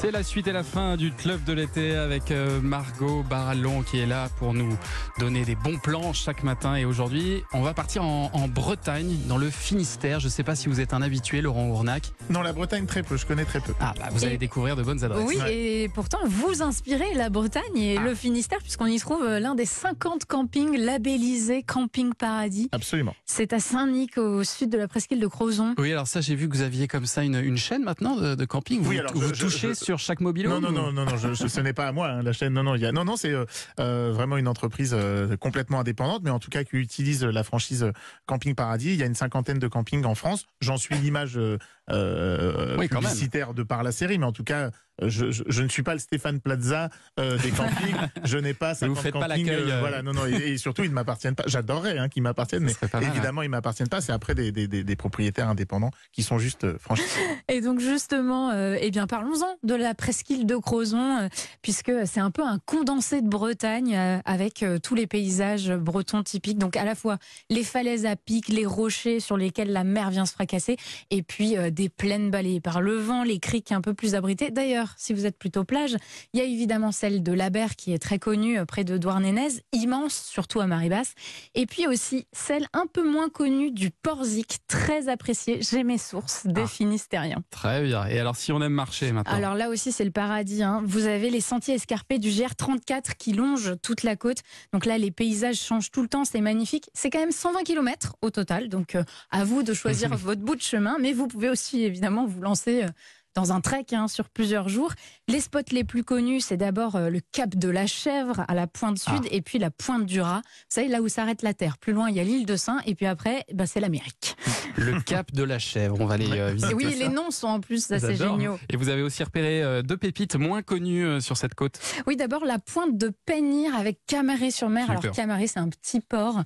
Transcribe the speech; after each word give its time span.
C'est 0.00 0.12
la 0.12 0.22
suite 0.22 0.46
et 0.46 0.52
la 0.52 0.62
fin 0.62 0.96
du 0.96 1.10
club 1.10 1.42
de 1.42 1.52
l'été 1.52 1.96
avec 1.96 2.30
euh, 2.30 2.60
Margot 2.60 3.24
Barallon 3.28 3.82
qui 3.82 3.98
est 3.98 4.06
là 4.06 4.28
pour 4.38 4.54
nous 4.54 4.76
donner 5.18 5.44
des 5.44 5.56
bons 5.56 5.76
plans 5.76 6.12
chaque 6.12 6.44
matin. 6.44 6.76
Et 6.76 6.84
aujourd'hui, 6.84 7.42
on 7.52 7.62
va 7.62 7.74
partir 7.74 8.04
en, 8.04 8.30
en 8.32 8.46
Bretagne, 8.46 9.16
dans 9.26 9.38
le 9.38 9.50
Finistère. 9.50 10.20
Je 10.20 10.26
ne 10.26 10.30
sais 10.30 10.44
pas 10.44 10.54
si 10.54 10.68
vous 10.68 10.78
êtes 10.80 10.92
un 10.94 11.02
habitué, 11.02 11.40
Laurent 11.40 11.66
Ournac. 11.66 12.12
Non, 12.30 12.42
la 12.42 12.52
Bretagne, 12.52 12.86
très 12.86 13.02
peu. 13.02 13.16
Je 13.16 13.26
connais 13.26 13.44
très 13.44 13.58
peu. 13.60 13.72
Ah, 13.80 13.92
bah, 13.98 14.06
vous 14.12 14.24
allez 14.24 14.34
Et- 14.36 14.38
découvrir 14.38 14.76
de 14.76 14.84
bonnes 14.84 15.02
adresses. 15.02 15.24
Oui, 15.26 15.36
Ouais. 15.36 15.56
et 15.56 15.88
pourtant, 15.88 16.18
vous 16.26 16.62
inspirez 16.62 17.14
la 17.16 17.28
Bretagne 17.28 17.76
et 17.76 17.96
Ah. 17.98 18.02
le 18.02 18.14
Finistère, 18.14 18.58
puisqu'on 18.60 18.86
y 18.86 19.00
trouve 19.00 19.24
euh, 19.24 19.40
l'un 19.40 19.56
des 19.56 19.66
50 19.66 20.26
campings 20.26 20.76
labellisés 20.78 21.64
Camping 21.64 22.14
Paradis. 22.14 22.68
Absolument. 22.70 23.16
C'est 23.26 23.52
à 23.52 23.58
Saint-Nic, 23.58 24.16
au 24.16 24.44
sud 24.44 24.70
de 24.70 24.78
la 24.78 24.86
presqu'île 24.86 25.18
de 25.18 25.26
Crozon. 25.26 25.74
Oui, 25.76 25.90
alors 25.90 26.06
ça, 26.06 26.20
j'ai 26.20 26.36
vu 26.36 26.48
que 26.48 26.54
vous 26.56 26.62
aviez 26.62 26.86
comme 26.86 27.06
ça 27.06 27.24
une, 27.24 27.34
une 27.34 27.56
chaîne 27.58 27.82
maintenant 27.82 28.14
de, 28.14 28.36
de 28.36 28.44
camping. 28.44 28.80
Vous, 28.80 28.90
Oui, 28.90 29.00
alors, 29.00 29.12
vous 29.12 29.28
je- 29.30 29.34
je- 29.34 29.42
touchez 29.44 29.68
je- 29.74 29.87
sur 29.88 29.98
chaque 29.98 30.20
mobile 30.20 30.48
Non, 30.50 30.60
non, 30.60 30.70
non, 30.70 30.92
non, 30.92 31.06
non, 31.06 31.16
je, 31.16 31.32
je- 31.32 31.46
ce 31.46 31.60
n'est 31.62 31.72
pas 31.72 31.88
à 31.88 31.92
moi 31.92 32.08
hein, 32.08 32.22
la 32.22 32.34
chaîne. 32.34 32.52
Non, 32.52 32.62
non, 32.62 32.74
il 32.74 32.82
y 32.82 32.86
a, 32.86 32.92
non, 32.92 33.06
non, 33.06 33.16
c'est 33.16 33.32
euh, 33.32 33.46
euh, 33.80 34.10
vraiment 34.12 34.36
une 34.36 34.46
entreprise 34.46 34.92
euh, 34.94 35.34
complètement 35.38 35.80
indépendante, 35.80 36.20
mais 36.24 36.30
en 36.30 36.38
tout 36.38 36.50
cas 36.50 36.62
qui 36.62 36.76
utilise 36.76 37.24
la 37.24 37.42
franchise 37.42 37.90
Camping 38.26 38.54
Paradis. 38.54 38.90
Il 38.92 38.96
y 38.96 39.02
a 39.02 39.06
une 39.06 39.14
cinquantaine 39.14 39.58
de 39.58 39.66
campings 39.66 40.04
en 40.04 40.14
France. 40.14 40.44
J'en 40.60 40.76
suis 40.76 40.94
l'image 40.96 41.38
euh, 41.38 41.56
euh, 41.90 42.76
Oui, 42.78 42.88
quand 42.88 42.96
même. 43.00 43.04
publicitaire 43.10 43.54
de 43.54 43.62
par 43.62 43.82
la 43.82 43.92
série, 43.92 44.18
mais 44.18 44.26
en 44.26 44.32
tout 44.32 44.44
cas, 44.44 44.70
je, 45.00 45.30
je- 45.30 45.44
je 45.46 45.62
ne 45.62 45.68
suis 45.68 45.82
pas 45.84 45.94
le 45.94 46.00
Stéphane 46.00 46.40
Plaza 46.40 46.90
euh, 47.18 47.38
des 47.38 47.50
campings. 47.50 47.96
je 48.24 48.36
n'ai 48.36 48.52
pas 48.52 48.74
Mais 48.82 48.88
vous 48.88 48.96
50 48.96 49.02
faites 49.02 49.12
pas 49.14 49.28
campings. 49.28 49.46
l'accueil, 49.46 49.70
euh. 49.70 49.80
Voilà, 49.80 50.02
non, 50.02 50.12
non, 50.12 50.26
et, 50.26 50.32
et 50.52 50.58
surtout, 50.58 50.82
ils 50.82 50.90
ne 50.90 50.94
m'appartiennent 50.94 51.34
pas. 51.36 51.44
J'adorerais 51.46 51.96
hein, 51.98 52.08
qu'ils 52.10 52.22
m'appartiennent, 52.24 52.64
mais 52.64 52.74
pas 52.74 53.00
mal, 53.00 53.08
évidemment, 53.10 53.40
ils 53.42 53.48
m'appartiennent 53.48 53.88
pas. 53.88 54.00
C'est 54.02 54.12
après 54.12 54.34
des, 54.34 54.52
des, 54.52 54.66
des, 54.68 54.84
des 54.84 54.96
propriétaires 54.96 55.48
indépendants 55.48 55.92
qui 56.12 56.22
sont 56.22 56.38
juste 56.38 56.64
euh, 56.64 56.76
franchisés. 56.78 57.08
Et 57.48 57.60
donc 57.62 57.78
justement, 57.80 58.50
euh, 58.50 58.76
eh 58.80 58.90
bien 58.90 59.06
parlons-en 59.06 59.56
de 59.62 59.74
la 59.74 59.77
presqu'île 59.94 60.46
de 60.46 60.56
Crozon, 60.56 61.18
euh, 61.18 61.28
puisque 61.62 61.92
c'est 62.06 62.20
un 62.20 62.30
peu 62.30 62.42
un 62.42 62.58
condensé 62.58 63.20
de 63.22 63.28
Bretagne 63.28 63.94
euh, 63.96 64.18
avec 64.24 64.62
euh, 64.62 64.78
tous 64.78 64.94
les 64.94 65.06
paysages 65.06 65.70
bretons 65.72 66.22
typiques. 66.22 66.58
Donc 66.58 66.76
à 66.76 66.84
la 66.84 66.94
fois 66.94 67.18
les 67.50 67.64
falaises 67.64 68.06
à 68.06 68.16
pic, 68.16 68.48
les 68.48 68.66
rochers 68.66 69.20
sur 69.20 69.36
lesquels 69.36 69.72
la 69.72 69.84
mer 69.84 70.10
vient 70.10 70.26
se 70.26 70.32
fracasser, 70.32 70.76
et 71.10 71.22
puis 71.22 71.56
des 71.72 71.88
plaines 71.88 72.30
balayées 72.30 72.60
par 72.60 72.80
le 72.80 72.96
vent, 72.96 73.24
les 73.24 73.38
criques 73.38 73.72
un 73.72 73.80
peu 73.80 73.94
plus 73.94 74.14
abritées. 74.14 74.50
D'ailleurs, 74.50 74.94
si 74.96 75.12
vous 75.12 75.26
êtes 75.26 75.38
plutôt 75.38 75.64
plage, 75.64 75.96
il 76.32 76.40
y 76.40 76.42
a 76.42 76.46
évidemment 76.46 76.92
celle 76.92 77.22
de 77.22 77.32
la 77.32 77.50
Berre 77.50 77.76
qui 77.76 77.92
est 77.92 77.98
très 77.98 78.18
connue 78.18 78.64
près 78.66 78.84
de 78.84 78.96
Douarnenez, 78.98 79.48
immense, 79.72 80.26
surtout 80.30 80.60
à 80.60 80.66
marée 80.66 80.88
basse. 80.88 81.14
Et 81.54 81.66
puis 81.66 81.86
aussi 81.86 82.26
celle 82.32 82.66
un 82.72 82.86
peu 82.86 83.08
moins 83.08 83.28
connue 83.28 83.70
du 83.70 83.90
Porzic, 83.90 84.58
très 84.68 85.08
appréciée, 85.08 85.60
j'ai 85.62 85.84
mes 85.84 85.98
sources, 85.98 86.46
des 86.46 86.62
Ah. 86.62 86.66
Finistériens. 86.66 87.42
Très 87.50 87.82
bien. 87.82 88.06
Et 88.06 88.18
alors, 88.20 88.36
si 88.36 88.52
on 88.52 88.60
aime 88.62 88.72
marcher 88.72 89.12
maintenant? 89.12 89.34
Alors 89.34 89.54
là 89.54 89.67
aussi, 89.68 89.92
c'est 89.92 90.04
le 90.04 90.10
paradis. 90.10 90.62
hein. 90.62 90.82
Vous 90.84 91.06
avez 91.06 91.30
les 91.30 91.40
sentiers 91.40 91.74
escarpés 91.74 92.18
du 92.18 92.28
GR34 92.30 93.14
qui 93.18 93.32
longent 93.32 93.74
toute 93.82 94.02
la 94.02 94.16
côte. 94.16 94.38
Donc 94.72 94.84
là, 94.86 94.98
les 94.98 95.10
paysages 95.10 95.56
changent 95.60 95.90
tout 95.90 96.02
le 96.02 96.08
temps. 96.08 96.24
C'est 96.24 96.40
magnifique. 96.40 96.90
C'est 96.94 97.10
quand 97.10 97.18
même 97.18 97.32
120 97.32 97.62
km 97.64 98.16
au 98.22 98.30
total. 98.30 98.68
Donc 98.68 98.94
euh, 98.94 99.04
à 99.30 99.44
vous 99.44 99.62
de 99.62 99.72
choisir 99.74 100.10
votre 100.16 100.40
bout 100.40 100.56
de 100.56 100.62
chemin. 100.62 100.96
Mais 101.00 101.12
vous 101.12 101.26
pouvez 101.28 101.48
aussi 101.48 101.82
évidemment 101.82 102.26
vous 102.26 102.40
lancer 102.40 102.84
euh, 102.84 102.88
dans 103.34 103.52
un 103.52 103.60
trek 103.60 103.86
hein, 103.92 104.08
sur 104.08 104.28
plusieurs 104.28 104.68
jours. 104.68 104.92
Les 105.28 105.40
spots 105.40 105.60
les 105.72 105.84
plus 105.84 106.04
connus, 106.04 106.40
c'est 106.40 106.56
d'abord 106.56 106.96
euh, 106.96 107.10
le 107.10 107.20
cap 107.32 107.54
de 107.54 107.68
la 107.68 107.86
Chèvre 107.86 108.44
à 108.48 108.54
la 108.54 108.66
pointe 108.66 108.98
sud 108.98 109.26
et 109.30 109.42
puis 109.42 109.58
la 109.58 109.70
pointe 109.70 110.06
du 110.06 110.20
Rat. 110.20 110.42
Vous 110.44 110.74
savez, 110.74 110.88
là 110.88 111.02
où 111.02 111.08
s'arrête 111.08 111.42
la 111.42 111.54
Terre. 111.54 111.78
Plus 111.78 111.92
loin, 111.92 112.10
il 112.10 112.16
y 112.16 112.20
a 112.20 112.24
l'île 112.24 112.46
de 112.46 112.56
Saint. 112.56 112.80
Et 112.86 112.94
puis 112.94 113.06
après, 113.06 113.44
bah, 113.52 113.66
c'est 113.66 113.80
l'Amérique. 113.80 114.36
le 114.76 115.00
cap 115.00 115.32
de 115.32 115.42
la 115.42 115.58
chèvre, 115.58 115.96
on 116.00 116.06
va 116.06 116.14
aller 116.14 116.30
euh, 116.32 116.52
visiter 116.52 116.72
Et 116.72 116.74
oui, 116.74 116.92
ça. 116.92 116.98
les 116.98 117.08
noms 117.08 117.30
sont 117.30 117.48
en 117.48 117.60
plus 117.60 117.90
assez 117.90 118.16
géniaux. 118.16 118.58
Et 118.70 118.76
vous 118.76 118.88
avez 118.88 119.02
aussi 119.02 119.22
repéré 119.22 119.62
euh, 119.62 119.82
deux 119.82 119.96
pépites 119.96 120.36
moins 120.36 120.62
connues 120.62 121.04
euh, 121.04 121.20
sur 121.20 121.36
cette 121.36 121.54
côte. 121.54 121.78
Oui, 122.06 122.16
d'abord 122.16 122.44
la 122.44 122.58
pointe 122.58 122.96
de 122.96 123.12
Pénir 123.26 123.74
avec 123.74 124.00
Camaret-sur-Mer. 124.06 124.90
Alors 124.90 125.10
Camaret, 125.10 125.46
c'est 125.46 125.60
un 125.60 125.68
petit 125.68 126.00
port 126.00 126.42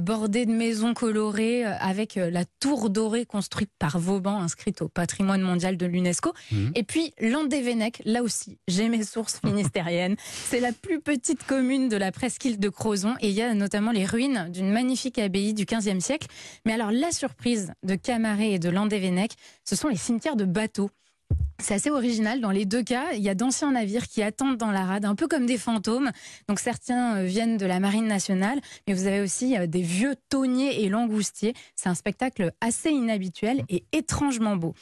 bordé 0.00 0.46
de 0.46 0.52
maisons 0.52 0.94
colorées 0.94 1.64
avec 1.64 2.14
la 2.16 2.44
tour 2.60 2.90
dorée 2.90 3.26
construite 3.26 3.70
par 3.78 3.98
Vauban, 3.98 4.40
inscrite 4.40 4.82
au 4.82 4.88
patrimoine 4.88 5.42
mondial 5.42 5.76
de 5.76 5.86
l'UNESCO. 5.86 6.23
Mhm. 6.50 6.72
Et 6.74 6.82
puis 6.82 7.12
Landévennec, 7.20 8.02
là 8.04 8.22
aussi, 8.22 8.58
j'ai 8.68 8.88
mes 8.88 9.04
sources 9.04 9.40
finistériennes. 9.44 10.16
c'est 10.48 10.60
la 10.60 10.72
plus 10.72 11.00
petite 11.00 11.44
commune 11.44 11.88
de 11.88 11.96
la 11.96 12.12
presqu'île 12.12 12.58
de 12.58 12.68
Crozon 12.68 13.14
et 13.20 13.28
il 13.28 13.34
y 13.34 13.42
a 13.42 13.52
notamment 13.54 13.92
les 13.92 14.04
ruines 14.04 14.48
d'une 14.50 14.70
magnifique 14.70 15.18
abbaye 15.18 15.54
du 15.54 15.64
XVe 15.64 16.00
siècle. 16.00 16.28
Mais 16.64 16.72
alors 16.72 16.90
la 16.90 17.10
surprise 17.12 17.72
de 17.82 17.94
Camaret 17.94 18.52
et 18.52 18.58
de 18.58 18.68
Landévennec, 18.68 19.32
ce 19.64 19.76
sont 19.76 19.88
les 19.88 19.96
cimetières 19.96 20.36
de 20.36 20.44
bateaux. 20.44 20.90
C'est 21.60 21.74
assez 21.74 21.90
original. 21.90 22.40
Dans 22.40 22.50
les 22.50 22.66
deux 22.66 22.82
cas, 22.82 23.12
il 23.12 23.22
y 23.22 23.28
a 23.28 23.34
d'anciens 23.34 23.72
navires 23.72 24.08
qui 24.08 24.22
attendent 24.22 24.56
dans 24.56 24.70
la 24.70 24.84
rade, 24.84 25.04
un 25.04 25.14
peu 25.14 25.28
comme 25.28 25.46
des 25.46 25.56
fantômes. 25.56 26.10
Donc 26.48 26.58
certains 26.58 27.16
euh, 27.16 27.24
viennent 27.24 27.56
de 27.56 27.66
la 27.66 27.80
marine 27.80 28.06
nationale, 28.06 28.60
mais 28.86 28.94
vous 28.94 29.06
avez 29.06 29.20
aussi 29.20 29.56
euh, 29.56 29.66
des 29.66 29.82
vieux 29.82 30.16
tonniers 30.28 30.82
et 30.82 30.88
langoustiers. 30.88 31.54
C'est 31.76 31.88
un 31.88 31.94
spectacle 31.94 32.52
assez 32.60 32.90
inhabituel 32.90 33.64
et 33.68 33.84
étrangement 33.92 34.56
beau. 34.56 34.74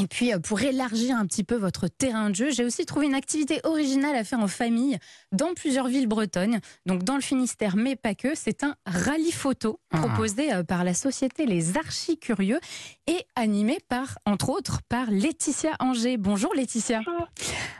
Et 0.00 0.06
puis, 0.06 0.32
euh, 0.32 0.38
pour 0.38 0.60
élargir 0.62 1.16
un 1.16 1.26
petit 1.26 1.42
peu 1.42 1.56
votre 1.56 1.88
terrain 1.88 2.30
de 2.30 2.34
jeu, 2.36 2.50
j'ai 2.50 2.64
aussi 2.64 2.86
trouvé 2.86 3.06
une 3.06 3.14
activité 3.16 3.60
originale 3.64 4.14
à 4.14 4.22
faire 4.22 4.38
en 4.38 4.46
famille 4.46 4.96
dans 5.32 5.54
plusieurs 5.54 5.88
villes 5.88 6.06
bretonnes. 6.06 6.60
Donc, 6.86 7.02
dans 7.02 7.16
le 7.16 7.20
Finistère, 7.20 7.74
mais 7.76 7.96
pas 7.96 8.14
que. 8.14 8.34
C'est 8.36 8.62
un 8.62 8.76
rallye 8.86 9.32
photo 9.32 9.80
Ah. 9.92 9.98
proposé 9.98 10.52
euh, 10.52 10.62
par 10.62 10.84
la 10.84 10.94
société 10.94 11.46
Les 11.46 11.76
Archis 11.76 12.16
Curieux 12.18 12.60
et 13.08 13.24
animé 13.34 13.78
par, 13.88 14.18
entre 14.24 14.50
autres, 14.50 14.82
par 14.88 15.10
Laetitia 15.10 15.74
Anger. 15.80 16.16
Bonjour 16.16 16.54
Laetitia. 16.54 17.00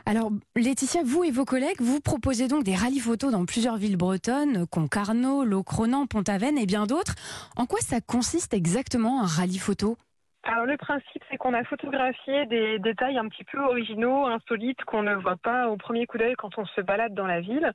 Alors, 0.05 0.31
Laetitia, 0.57 1.01
vous 1.05 1.23
et 1.23 1.31
vos 1.31 1.45
collègues, 1.45 1.79
vous 1.79 2.01
proposez 2.01 2.47
donc 2.49 2.63
des 2.65 2.75
rallyes 2.75 2.99
photos 2.99 3.31
dans 3.31 3.45
plusieurs 3.45 3.77
villes 3.77 3.95
bretonnes, 3.95 4.65
Concarneau, 4.67 5.45
Locronan, 5.45 6.05
Pont-Aven 6.05 6.57
et 6.57 6.65
bien 6.65 6.85
d'autres. 6.85 7.15
En 7.55 7.65
quoi 7.65 7.79
ça 7.79 8.01
consiste 8.01 8.53
exactement 8.53 9.21
un 9.21 9.25
rallye 9.25 9.57
photo? 9.59 9.95
Alors 10.43 10.65
le 10.65 10.77
principe, 10.77 11.21
c'est 11.29 11.37
qu'on 11.37 11.53
a 11.53 11.63
photographié 11.65 12.45
des 12.45 12.79
détails 12.79 13.17
un 13.17 13.27
petit 13.27 13.43
peu 13.43 13.59
originaux, 13.59 14.25
insolites, 14.25 14.83
qu'on 14.85 15.03
ne 15.03 15.13
voit 15.15 15.35
pas 15.35 15.67
au 15.67 15.75
premier 15.75 16.05
coup 16.05 16.17
d'œil 16.17 16.35
quand 16.37 16.57
on 16.57 16.65
se 16.65 16.79
balade 16.81 17.13
dans 17.13 17.27
la 17.27 17.41
ville. 17.41 17.73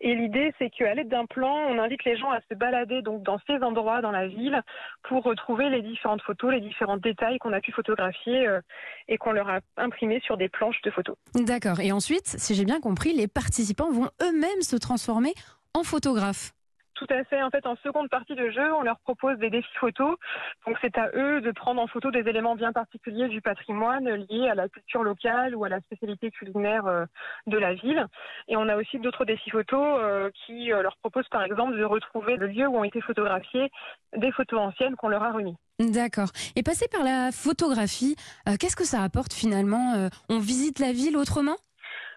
Et 0.00 0.14
l'idée, 0.14 0.54
c'est 0.58 0.70
qu'à 0.70 0.94
l'aide 0.94 1.08
d'un 1.08 1.26
plan, 1.26 1.52
on 1.52 1.78
invite 1.78 2.04
les 2.04 2.16
gens 2.16 2.30
à 2.30 2.40
se 2.48 2.54
balader 2.54 3.02
dans 3.02 3.38
ces 3.48 3.62
endroits 3.62 4.00
dans 4.00 4.12
la 4.12 4.28
ville 4.28 4.62
pour 5.02 5.24
retrouver 5.24 5.68
les 5.70 5.82
différentes 5.82 6.22
photos, 6.22 6.52
les 6.52 6.60
différents 6.60 6.98
détails 6.98 7.38
qu'on 7.38 7.52
a 7.52 7.60
pu 7.60 7.72
photographier 7.72 8.46
euh, 8.46 8.60
et 9.08 9.18
qu'on 9.18 9.32
leur 9.32 9.48
a 9.48 9.58
imprimés 9.76 10.20
sur 10.20 10.36
des 10.36 10.48
planches 10.48 10.80
de 10.82 10.90
photos. 10.90 11.16
D'accord. 11.34 11.80
Et 11.80 11.90
ensuite, 11.90 12.26
si 12.26 12.54
j'ai 12.54 12.64
bien 12.64 12.80
compris, 12.80 13.12
les 13.12 13.26
participants 13.26 13.90
vont 13.90 14.08
eux-mêmes 14.22 14.62
se 14.62 14.76
transformer 14.76 15.34
en 15.74 15.82
photographes. 15.82 16.52
Tout 16.94 17.06
à 17.10 17.24
fait. 17.24 17.42
En 17.42 17.50
fait, 17.50 17.66
en 17.66 17.74
seconde 17.76 18.08
partie 18.08 18.36
de 18.36 18.50
jeu, 18.50 18.72
on 18.74 18.82
leur 18.82 18.98
propose 19.00 19.36
des 19.38 19.50
défis 19.50 19.76
photos. 19.80 20.16
Donc, 20.64 20.76
c'est 20.80 20.96
à 20.96 21.10
eux 21.14 21.40
de 21.40 21.50
prendre 21.50 21.80
en 21.80 21.88
photo 21.88 22.12
des 22.12 22.20
éléments 22.20 22.54
bien 22.54 22.72
particuliers 22.72 23.28
du 23.28 23.40
patrimoine 23.40 24.08
liés 24.08 24.48
à 24.48 24.54
la 24.54 24.68
culture 24.68 25.02
locale 25.02 25.56
ou 25.56 25.64
à 25.64 25.68
la 25.68 25.80
spécialité 25.80 26.30
culinaire 26.30 26.86
euh, 26.86 27.04
de 27.48 27.58
la 27.58 27.74
ville. 27.74 28.06
Et 28.46 28.56
on 28.56 28.68
a 28.68 28.76
aussi 28.76 29.00
d'autres 29.00 29.24
défis 29.24 29.50
photos 29.50 29.98
euh, 30.00 30.30
qui 30.46 30.72
euh, 30.72 30.82
leur 30.82 30.96
proposent, 30.98 31.28
par 31.30 31.42
exemple, 31.42 31.76
de 31.76 31.84
retrouver 31.84 32.36
le 32.36 32.46
lieu 32.46 32.68
où 32.68 32.76
ont 32.76 32.84
été 32.84 33.00
photographiées 33.00 33.70
des 34.16 34.30
photos 34.30 34.60
anciennes 34.60 34.94
qu'on 34.94 35.08
leur 35.08 35.24
a 35.24 35.32
remises. 35.32 35.56
D'accord. 35.80 36.28
Et 36.54 36.62
passer 36.62 36.86
par 36.86 37.02
la 37.02 37.32
photographie, 37.32 38.14
qu'est-ce 38.60 38.76
que 38.76 38.84
ça 38.84 39.02
apporte 39.02 39.32
finalement 39.32 40.08
On 40.28 40.38
visite 40.38 40.78
la 40.78 40.92
ville 40.92 41.16
autrement? 41.16 41.56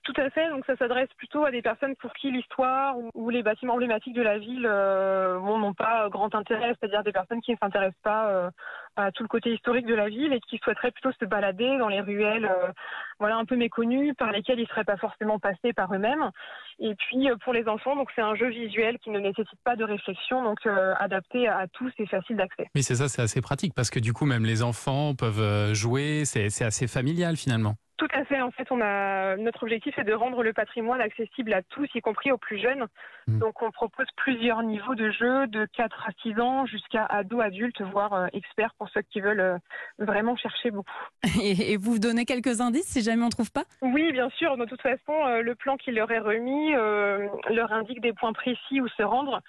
Tout 0.07 0.22
à 0.22 0.29
fait. 0.29 0.50
Donc, 0.50 0.66
ça 0.66 0.78
s'adresse 0.78 1.09
plutôt 1.18 1.44
à 1.44 1.51
des 1.51 1.62
personnes 1.62 1.94
pour 1.97 2.13
qui 2.13 2.31
l'histoire 2.31 2.95
ou, 3.13 3.29
les 3.29 3.44
bâtiments 3.44 3.73
emblématiques 3.73 4.16
de 4.16 4.22
la 4.22 4.38
ville 4.38 4.66
euh, 4.66 5.38
n'ont 5.38 5.73
pas 5.73 6.07
grand 6.07 6.34
intérêt, 6.34 6.73
c'est-à-dire 6.79 7.03
des 7.03 7.12
personnes 7.12 7.41
qui 7.41 7.51
ne 7.51 7.57
s'intéressent 7.57 8.01
pas 8.03 8.29
euh, 8.29 8.50
à 8.96 9.12
tout 9.12 9.23
le 9.23 9.28
côté 9.28 9.53
historique 9.53 9.85
de 9.85 9.94
la 9.94 10.07
ville 10.07 10.31
et 10.31 10.40
qui 10.40 10.59
souhaiteraient 10.63 10.91
plutôt 10.91 11.12
se 11.19 11.25
balader 11.25 11.78
dans 11.78 11.90
les 11.90 12.00
ruelles, 12.00 12.46
euh, 12.46 12.72
voilà, 13.19 13.35
un 13.35 13.44
peu 13.44 13.57
méconnues, 13.57 14.13
par 14.13 14.31
lesquelles 14.31 14.59
ils 14.59 14.63
ne 14.63 14.67
seraient 14.67 14.85
pas 14.85 14.96
forcément 14.96 15.40
passés 15.40 15.73
par 15.73 15.93
eux-mêmes. 15.93 16.32
Et 16.79 16.96
puis, 16.96 17.28
pour 17.43 17.52
les 17.52 17.67
enfants, 17.67 17.97
donc 17.97 18.09
c'est 18.16 18.22
un 18.22 18.35
jeu 18.35 18.47
visuel 18.47 18.99
qui 18.99 19.09
ne 19.09 19.20
nécessite 19.20 19.59
pas 19.66 19.76
de 19.76 19.84
réflexion, 19.84 20.41
donc 20.41 20.66
adapté 20.99 21.49
à 21.49 21.67
tous 21.67 21.91
et 21.97 22.05
facile 22.05 22.37
d'accès. 22.37 22.70
Oui, 22.76 22.84
c'est 22.84 22.96
ça, 22.96 23.09
c'est 23.09 23.22
assez 23.22 23.41
pratique 23.41 23.73
parce 23.76 23.90
que 23.90 23.99
du 23.99 24.14
coup, 24.14 24.26
même 24.26 24.46
les 24.46 24.64
enfants 24.64 25.16
peuvent 25.16 25.73
jouer. 25.73 26.23
C'est 26.23 26.64
assez 26.64 26.87
familial 26.87 27.35
finalement. 27.35 27.76
Tout 27.97 28.08
à 28.14 28.23
fait. 28.26 28.40
En 28.41 28.52
fait, 28.52 28.72
on 28.72 28.79
a 28.79 29.35
notre 29.38 29.64
objectif, 29.64 29.94
c'est 29.96 30.03
de 30.03 30.14
rendre 30.14 30.44
le 30.44 30.53
patrimoine 30.53 31.02
accessible 31.02 31.52
à 31.52 31.64
tous, 31.64 31.90
y 31.96 32.02
compris 32.02 32.32
aux 32.32 32.38
plus 32.38 32.59
jeunes. 32.59 32.85
Mm. 33.26 33.40
Donc, 33.40 33.61
on 33.64 33.72
propose 33.72 34.05
plusieurs 34.16 34.61
niveaux 34.61 34.94
de 34.94 35.09
jeu, 35.09 35.47
de 35.47 35.66
4 35.73 36.05
à 36.08 36.11
6 36.22 36.40
ans 36.40 36.67
jusqu'à 36.67 37.05
ados, 37.05 37.41
adultes, 37.41 37.82
voire 37.82 38.14
euh, 38.14 38.28
experts 38.34 38.76
pour 38.78 38.88
ceux 38.90 39.02
qui 39.02 39.20
veulent 39.20 39.40
euh, 39.40 39.58
vraiment 39.97 40.35
chercher 40.35 40.70
beaucoup. 40.70 40.91
et, 41.41 41.73
et 41.73 41.78
vous 41.78 41.97
donnez 41.97 42.26
quelques 42.26 42.61
indices 42.61 42.85
si 42.88 43.02
jamais 43.02 43.23
on 43.23 43.29
trouve 43.29 43.52
pas? 43.52 43.64
Oui, 43.82 44.11
bien 44.11 44.29
sûr. 44.29 44.58
De 44.58 44.66
toute 44.66 44.82
façon, 44.82 45.14
euh, 45.26 45.41
le 45.41 45.55
plan 45.55 45.76
qui 45.76 45.91
leur 45.91 46.11
est 46.11 46.20
remis 46.20 46.76
euh, 46.76 47.28
leur 47.49 47.73
indique 47.73 48.02
des 48.02 48.14
points 48.14 48.34
précis 48.34 48.79
où 48.79 48.88
se 48.90 49.02
rendre. 49.02 49.41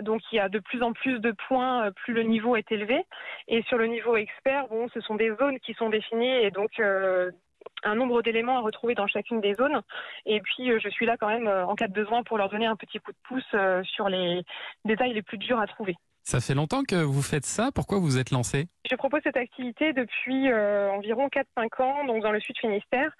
Donc, 0.00 0.20
il 0.30 0.36
y 0.36 0.40
a 0.40 0.48
de 0.48 0.60
plus 0.60 0.82
en 0.82 0.92
plus 0.92 1.18
de 1.18 1.32
points, 1.48 1.90
plus 1.90 2.14
le 2.14 2.22
niveau 2.22 2.54
est 2.54 2.70
élevé. 2.70 3.04
Et 3.48 3.62
sur 3.64 3.78
le 3.78 3.88
niveau 3.88 4.14
expert, 4.16 4.68
bon, 4.68 4.86
ce 4.94 5.00
sont 5.00 5.16
des 5.16 5.34
zones 5.40 5.58
qui 5.58 5.74
sont 5.74 5.90
définies 5.90 6.36
et 6.44 6.52
donc. 6.52 6.70
euh, 6.78 7.32
un 7.86 7.94
nombre 7.94 8.22
d'éléments 8.22 8.58
à 8.58 8.60
retrouver 8.60 8.94
dans 8.94 9.06
chacune 9.06 9.40
des 9.40 9.54
zones. 9.54 9.80
Et 10.26 10.40
puis, 10.40 10.70
je 10.78 10.88
suis 10.88 11.06
là 11.06 11.16
quand 11.18 11.28
même 11.28 11.48
en 11.48 11.74
cas 11.74 11.88
de 11.88 11.92
besoin 11.92 12.22
pour 12.22 12.38
leur 12.38 12.48
donner 12.48 12.66
un 12.66 12.76
petit 12.76 12.98
coup 12.98 13.12
de 13.12 13.18
pouce 13.28 13.84
sur 13.84 14.08
les 14.08 14.42
détails 14.84 15.14
les 15.14 15.22
plus 15.22 15.38
durs 15.38 15.60
à 15.60 15.66
trouver. 15.66 15.96
Ça 16.26 16.40
fait 16.40 16.54
longtemps 16.54 16.82
que 16.82 16.96
vous 16.96 17.22
faites 17.22 17.44
ça. 17.44 17.70
Pourquoi 17.72 18.00
vous 18.00 18.18
êtes 18.18 18.32
lancé? 18.32 18.66
Je 18.90 18.96
propose 18.96 19.20
cette 19.22 19.36
activité 19.36 19.92
depuis 19.92 20.50
euh, 20.50 20.90
environ 20.90 21.28
4-5 21.28 21.82
ans, 21.84 22.04
donc 22.04 22.20
dans 22.20 22.32
le 22.32 22.40
sud 22.40 22.58
Finistère. 22.58 23.12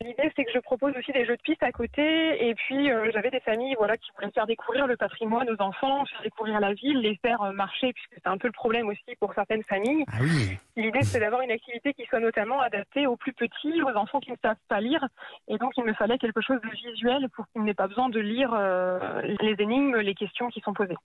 L'idée, 0.00 0.30
c'est 0.36 0.44
que 0.44 0.52
je 0.54 0.60
propose 0.60 0.94
aussi 0.96 1.10
des 1.10 1.24
jeux 1.26 1.36
de 1.36 1.42
piste 1.42 1.62
à 1.62 1.72
côté. 1.72 2.48
Et 2.48 2.54
puis, 2.54 2.90
euh, 2.90 3.10
j'avais 3.12 3.30
des 3.30 3.40
familles 3.40 3.74
voilà, 3.76 3.96
qui 3.96 4.10
voulaient 4.14 4.30
faire 4.30 4.46
découvrir 4.46 4.86
le 4.86 4.96
patrimoine 4.96 5.50
aux 5.50 5.60
enfants, 5.60 6.04
faire 6.06 6.22
découvrir 6.22 6.60
la 6.60 6.72
ville, 6.72 7.00
les 7.00 7.16
faire 7.16 7.42
euh, 7.42 7.52
marcher, 7.52 7.92
puisque 7.92 8.14
c'est 8.14 8.28
un 8.28 8.38
peu 8.38 8.46
le 8.46 8.52
problème 8.52 8.88
aussi 8.88 9.16
pour 9.18 9.34
certaines 9.34 9.64
familles. 9.64 10.04
Ah 10.08 10.18
oui. 10.20 10.56
L'idée, 10.76 11.02
c'est 11.02 11.18
d'avoir 11.18 11.42
une 11.42 11.50
activité 11.50 11.94
qui 11.94 12.06
soit 12.06 12.20
notamment 12.20 12.60
adaptée 12.60 13.08
aux 13.08 13.16
plus 13.16 13.32
petits, 13.32 13.82
aux 13.82 13.96
enfants 13.96 14.20
qui 14.20 14.30
ne 14.30 14.36
savent 14.40 14.56
pas 14.68 14.80
lire. 14.80 15.04
Et 15.48 15.58
donc, 15.58 15.72
il 15.76 15.84
me 15.84 15.94
fallait 15.94 16.18
quelque 16.18 16.40
chose 16.42 16.60
de 16.60 16.70
visuel 16.70 17.28
pour 17.34 17.46
qu'ils 17.48 17.64
n'aient 17.64 17.74
pas 17.74 17.88
besoin 17.88 18.08
de 18.08 18.20
lire 18.20 18.56
les 19.40 19.56
énigmes, 19.58 19.96
les 19.96 20.14
questions 20.14 20.48
qui 20.48 20.60
sont 20.60 20.74
posées. 20.74 20.96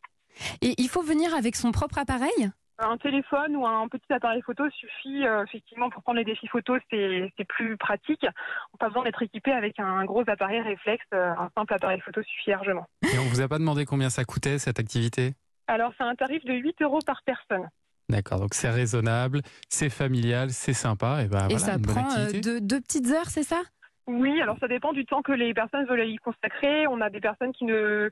Et 0.62 0.76
il 0.78 0.88
faut 0.88 1.02
venir 1.02 1.34
avec 1.34 1.56
son 1.56 1.72
propre 1.72 1.98
appareil? 1.98 2.52
Un 2.80 2.98
téléphone 2.98 3.56
ou 3.56 3.66
un 3.66 3.88
petit 3.88 4.12
appareil 4.12 4.42
photo 4.42 4.70
suffit 4.72 5.26
euh, 5.26 5.44
effectivement 5.44 5.90
pour 5.90 6.02
prendre 6.02 6.18
les 6.18 6.26
défis 6.26 6.48
photos, 6.48 6.82
c'est 6.90 7.46
plus 7.48 7.78
pratique. 7.78 8.24
On 8.24 8.28
n'a 8.28 8.80
pas 8.80 8.88
besoin 8.88 9.04
d'être 9.04 9.22
équipé 9.22 9.52
avec 9.52 9.80
un 9.80 10.04
gros 10.06 10.24
appareil 10.28 10.62
réflexe, 10.62 11.06
euh, 11.14 11.34
un 11.38 11.50
simple 11.56 11.74
appareil 11.74 12.02
photo 12.02 12.22
suffit 12.24 12.50
largement. 12.50 12.86
Et 13.04 13.20
on 13.20 13.24
vous 13.24 13.42
a 13.42 13.48
pas 13.48 13.60
demandé 13.60 13.86
combien 13.86 14.10
ça 14.10 14.24
coûtait 14.26 14.60
cette 14.60 14.80
activité? 14.80 15.34
Alors 15.68 15.94
c'est 15.98 16.04
un 16.04 16.16
tarif 16.16 16.44
de 16.46 16.54
8 16.54 16.82
euros 16.82 17.00
par 17.06 17.22
personne. 17.24 17.70
D'accord, 18.10 18.40
donc 18.40 18.54
c'est 18.54 18.70
raisonnable, 18.70 19.42
c'est 19.70 19.90
familial, 19.90 20.50
c'est 20.50 20.74
sympa. 20.74 21.24
Et, 21.24 21.28
ben, 21.28 21.48
et 21.50 21.58
ça 21.58 21.78
prend 21.80 22.06
euh, 22.18 22.60
deux 22.60 22.82
petites 22.82 23.10
heures, 23.12 23.30
c'est 23.30 23.44
ça? 23.44 23.62
Oui, 24.06 24.42
alors 24.42 24.58
ça 24.60 24.68
dépend 24.68 24.92
du 24.92 25.06
temps 25.06 25.22
que 25.22 25.32
les 25.32 25.54
personnes 25.54 25.86
veulent 25.86 26.06
y 26.10 26.18
consacrer. 26.18 26.88
On 26.88 27.00
a 27.00 27.10
des 27.10 27.22
personnes 27.22 27.54
qui 27.54 27.64
ne 27.64 28.10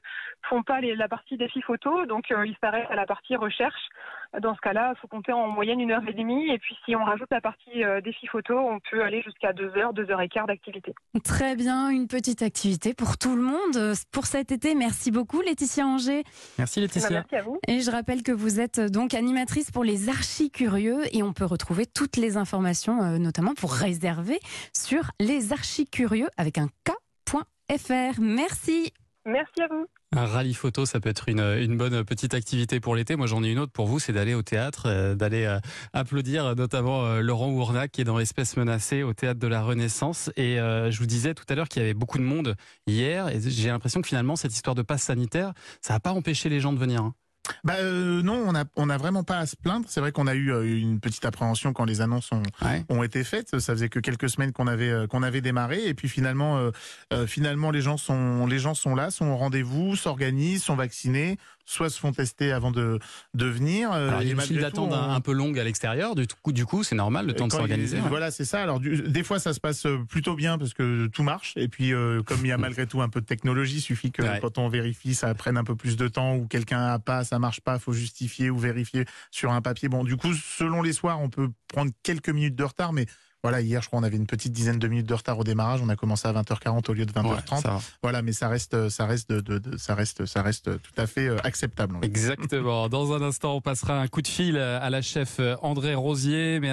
font 0.47 0.63
pas 0.63 0.79
la 0.79 1.07
partie 1.09 1.35
défi 1.35 1.61
photo, 1.61 2.05
donc 2.05 2.31
euh, 2.31 2.45
ils 2.45 2.55
s'arrêtent 2.61 2.89
à 2.89 2.95
la 2.95 3.05
partie 3.05 3.35
recherche. 3.35 3.89
Dans 4.39 4.55
ce 4.55 4.61
cas-là, 4.61 4.93
il 4.95 4.99
faut 4.99 5.07
compter 5.07 5.33
en 5.33 5.47
moyenne 5.49 5.81
une 5.81 5.91
heure 5.91 6.07
et 6.07 6.13
demie. 6.13 6.49
Et 6.49 6.57
puis 6.57 6.77
si 6.85 6.95
on 6.95 7.03
rajoute 7.03 7.27
la 7.31 7.41
partie 7.41 7.83
euh, 7.83 7.99
défi 7.99 8.27
photo, 8.27 8.57
on 8.57 8.79
peut 8.79 9.03
aller 9.03 9.21
jusqu'à 9.21 9.51
deux 9.51 9.75
heures, 9.75 9.93
deux 9.93 10.09
heures 10.09 10.21
et 10.21 10.29
quart 10.29 10.47
d'activité. 10.47 10.93
Très 11.23 11.55
bien, 11.57 11.89
une 11.89 12.07
petite 12.07 12.41
activité 12.41 12.93
pour 12.93 13.17
tout 13.17 13.35
le 13.35 13.41
monde 13.41 13.75
euh, 13.75 13.93
pour 14.11 14.25
cet 14.25 14.51
été. 14.51 14.73
Merci 14.73 15.11
beaucoup 15.11 15.41
Laetitia 15.41 15.85
Anger. 15.85 16.23
Merci 16.57 16.79
Laetitia. 16.79 17.09
merci 17.09 17.35
à 17.35 17.41
vous. 17.41 17.59
Et 17.67 17.81
je 17.81 17.91
rappelle 17.91 18.23
que 18.23 18.31
vous 18.31 18.61
êtes 18.61 18.79
donc 18.79 19.13
animatrice 19.13 19.69
pour 19.69 19.83
les 19.83 20.07
archis 20.07 20.49
curieux 20.49 21.01
et 21.13 21.23
on 21.23 21.33
peut 21.33 21.45
retrouver 21.45 21.85
toutes 21.85 22.15
les 22.15 22.37
informations, 22.37 23.17
notamment 23.19 23.53
pour 23.53 23.73
réserver 23.73 24.39
sur 24.73 25.11
les 25.19 25.51
archis 25.51 25.87
curieux 25.87 26.27
avec 26.37 26.57
un 26.57 26.67
K.fr. 26.85 28.21
Merci. 28.21 28.93
Merci 29.25 29.61
à 29.61 29.67
vous. 29.67 29.87
Un 30.13 30.25
rallye 30.25 30.53
photo, 30.53 30.85
ça 30.85 30.99
peut 30.99 31.07
être 31.07 31.29
une, 31.29 31.77
bonne 31.77 32.03
petite 32.03 32.33
activité 32.33 32.81
pour 32.81 32.95
l'été. 32.95 33.15
Moi, 33.15 33.27
j'en 33.27 33.43
ai 33.45 33.49
une 33.49 33.59
autre 33.59 33.71
pour 33.71 33.87
vous, 33.87 33.97
c'est 33.97 34.11
d'aller 34.11 34.33
au 34.33 34.41
théâtre, 34.41 34.87
euh, 34.87 35.15
d'aller 35.15 35.45
euh, 35.45 35.57
applaudir 35.93 36.53
notamment 36.53 37.05
euh, 37.05 37.21
Laurent 37.21 37.49
Ournac 37.49 37.93
qui 37.93 38.01
est 38.01 38.03
dans 38.03 38.19
Espèces 38.19 38.57
menacées 38.57 39.03
au 39.03 39.13
théâtre 39.13 39.39
de 39.39 39.47
la 39.47 39.61
Renaissance. 39.61 40.29
Et 40.35 40.57
je 40.57 40.97
vous 40.99 41.05
disais 41.05 41.33
tout 41.33 41.45
à 41.47 41.55
l'heure 41.55 41.69
qu'il 41.69 41.81
y 41.81 41.85
avait 41.85 41.93
beaucoup 41.93 42.17
de 42.17 42.23
monde 42.23 42.55
hier, 42.87 43.29
et 43.29 43.39
j'ai 43.39 43.69
l'impression 43.69 44.01
que 44.01 44.07
finalement 44.07 44.35
cette 44.35 44.53
histoire 44.53 44.75
de 44.75 44.81
passe 44.81 45.03
sanitaire, 45.03 45.53
ça 45.81 45.93
n'a 45.93 46.01
pas 46.01 46.11
empêché 46.11 46.49
les 46.49 46.59
gens 46.59 46.73
de 46.73 46.79
venir. 46.79 47.01
Hein. 47.01 47.13
Bah 47.63 47.75
euh, 47.79 48.21
non, 48.21 48.43
on 48.47 48.55
a 48.55 48.65
on 48.75 48.89
a 48.89 48.97
vraiment 48.97 49.23
pas 49.23 49.39
à 49.39 49.45
se 49.45 49.55
plaindre. 49.55 49.85
C'est 49.89 49.99
vrai 49.99 50.11
qu'on 50.11 50.27
a 50.27 50.35
eu 50.35 50.51
euh, 50.51 50.63
une 50.63 50.99
petite 50.99 51.25
appréhension 51.25 51.73
quand 51.73 51.85
les 51.85 52.01
annonces 52.01 52.31
ont, 52.31 52.43
ont 52.89 53.03
été 53.03 53.23
faites. 53.23 53.59
Ça 53.59 53.73
faisait 53.73 53.89
que 53.89 53.99
quelques 53.99 54.29
semaines 54.29 54.51
qu'on 54.51 54.67
avait 54.67 54.89
euh, 54.89 55.07
qu'on 55.07 55.23
avait 55.23 55.41
démarré 55.41 55.85
et 55.87 55.93
puis 55.93 56.09
finalement 56.09 56.71
finalement 57.27 57.71
les 57.71 57.81
gens 57.81 57.97
sont 57.97 58.45
les 58.45 58.59
gens 58.59 58.73
sont 58.73 58.95
là, 58.95 59.11
sont 59.11 59.27
au 59.27 59.37
rendez-vous, 59.37 59.95
s'organisent, 59.95 60.63
sont 60.63 60.75
vaccinés, 60.75 61.37
soit 61.65 61.89
se 61.89 61.99
font 61.99 62.11
tester 62.11 62.51
avant 62.51 62.71
de 62.71 62.99
de 63.33 63.45
venir. 63.45 63.91
Alors, 63.91 64.21
il 64.21 64.29
y 64.29 64.39
a 64.39 64.45
une 64.45 64.57
d'attente 64.57 64.93
un, 64.93 65.21
peu 65.21 65.31
longue 65.31 65.59
à 65.59 65.63
l'extérieur. 65.63 66.15
Du 66.15 66.27
coup 66.41 66.51
du 66.51 66.65
coup 66.65 66.83
c'est 66.83 66.95
normal 66.95 67.27
le 67.27 67.33
temps 67.33 67.47
de 67.47 67.53
s'organiser. 67.53 67.99
Voilà 68.09 68.31
c'est 68.31 68.45
ça. 68.45 68.61
Alors 68.61 68.79
des 68.79 69.23
fois 69.23 69.39
ça 69.39 69.53
se 69.53 69.59
passe 69.59 69.87
plutôt 70.09 70.35
bien 70.35 70.57
parce 70.57 70.73
que 70.73 71.07
tout 71.07 71.23
marche 71.23 71.53
et 71.57 71.67
puis 71.67 71.93
comme 72.25 72.39
il 72.43 72.47
y 72.47 72.51
a 72.51 72.57
malgré 72.61 72.87
tout 72.87 73.01
un 73.01 73.09
peu 73.09 73.21
de 73.21 73.25
technologie, 73.25 73.77
il 73.77 73.81
suffit 73.81 74.11
que 74.11 74.39
quand 74.39 74.57
on 74.57 74.67
vérifie 74.67 75.15
ça 75.15 75.33
prenne 75.33 75.57
un 75.57 75.63
peu 75.63 75.75
plus 75.75 75.97
de 75.97 76.07
temps 76.07 76.35
ou 76.35 76.47
quelqu'un 76.47 76.85
a 76.85 76.99
pas 76.99 77.23
ça 77.23 77.39
marche 77.39 77.61
pas, 77.61 77.79
faut 77.79 77.93
justifier 77.93 78.49
ou 78.49 78.57
vérifier 78.57 79.05
sur 79.31 79.51
un 79.51 79.61
papier. 79.61 79.89
Bon, 79.89 80.03
du 80.03 80.17
coup, 80.17 80.33
selon 80.33 80.81
les 80.81 80.93
soirs, 80.93 81.21
on 81.21 81.29
peut 81.29 81.49
prendre 81.67 81.91
quelques 82.03 82.29
minutes 82.29 82.55
de 82.55 82.63
retard, 82.63 82.93
mais 82.93 83.05
voilà, 83.43 83.61
hier, 83.61 83.81
je 83.81 83.87
crois, 83.87 83.99
on 83.99 84.03
avait 84.03 84.17
une 84.17 84.27
petite 84.27 84.53
dizaine 84.53 84.77
de 84.77 84.87
minutes 84.87 85.07
de 85.07 85.13
retard 85.13 85.39
au 85.39 85.43
démarrage. 85.43 85.81
On 85.83 85.89
a 85.89 85.95
commencé 85.95 86.27
à 86.27 86.33
20h40 86.33 86.89
au 86.89 86.93
lieu 86.93 87.05
de 87.05 87.11
20h30. 87.11 87.81
voilà, 88.03 88.21
mais 88.21 88.33
ça 88.33 88.47
reste, 88.47 88.89
ça 88.89 89.05
reste, 89.05 89.31
de, 89.31 89.77
ça 89.77 89.95
reste, 89.95 90.25
ça 90.25 90.43
reste 90.43 90.65
tout 90.65 90.93
à 90.95 91.07
fait 91.07 91.27
euh, 91.27 91.37
acceptable. 91.43 91.97
Exactement. 92.03 92.87
Dans 92.87 93.13
un 93.13 93.21
instant, 93.21 93.55
on 93.55 93.61
passera 93.61 93.99
un 93.99 94.07
coup 94.07 94.21
de 94.21 94.27
fil 94.27 94.57
à 94.57 94.89
la 94.91 95.01
chef 95.01 95.37
euh, 95.39 95.55
André 95.63 95.95
Rosier, 95.95 96.59
mais 96.59 96.69